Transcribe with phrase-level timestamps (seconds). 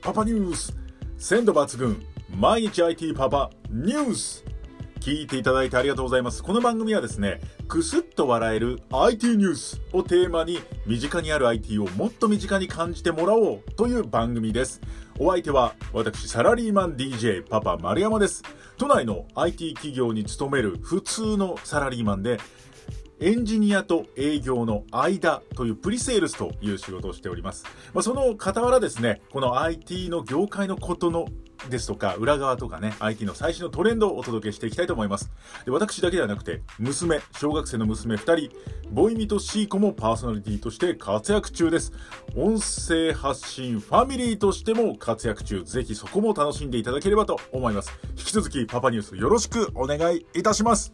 [0.00, 0.76] パパニュース
[1.16, 2.02] 鮮度抜群
[2.36, 4.44] 毎日 IT パパニュース
[5.00, 6.44] 聞いていただいてありがとうございます。
[6.44, 14.80] この番組はですね、くすっと笑える IT ニュースをテーマに身近にある IT をもっと身近に感じてもらおうという番組です。
[15.18, 18.44] お相手は私サラリーマン DJ パパ丸山です。
[18.78, 22.38] 都内の IT 企業に勤める普通のサラリーマンで
[23.22, 27.64] エンジニアと営業の間というプリセールスという仕事をしております。
[27.94, 31.26] まあ、その傍らですね、この IT の業界のことの
[31.70, 35.30] ですとか、裏側とかね、IT の最新のトレンドをお届けしていきたいと思います。
[35.64, 38.56] で私だけではなくて、娘、小学生の娘2人、
[38.90, 41.92] ボイミとシーコもパーソナリティとして活躍中です。
[42.34, 45.62] 音声発信ファミリーとしても活躍中。
[45.62, 47.92] ぜひそこも楽しんでいただければと思います。
[48.18, 50.92] 引き続きパパニュースよろしくお願いいたします。